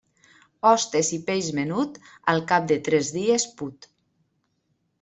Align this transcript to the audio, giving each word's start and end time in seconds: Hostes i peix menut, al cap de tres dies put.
Hostes 0.69 1.11
i 1.17 1.19
peix 1.27 1.49
menut, 1.59 2.01
al 2.35 2.43
cap 2.53 2.67
de 2.73 2.81
tres 2.89 3.13
dies 3.19 3.47
put. 3.61 3.89